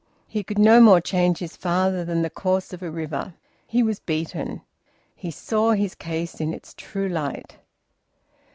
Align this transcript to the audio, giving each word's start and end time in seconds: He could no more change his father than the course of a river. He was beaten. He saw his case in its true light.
He 0.27 0.41
could 0.43 0.57
no 0.57 0.81
more 0.81 0.99
change 0.99 1.37
his 1.37 1.55
father 1.55 2.03
than 2.03 2.23
the 2.23 2.31
course 2.31 2.73
of 2.73 2.81
a 2.81 2.89
river. 2.89 3.35
He 3.67 3.83
was 3.83 3.99
beaten. 3.99 4.61
He 5.15 5.29
saw 5.29 5.73
his 5.73 5.93
case 5.93 6.41
in 6.41 6.55
its 6.55 6.73
true 6.75 7.07
light. 7.07 7.57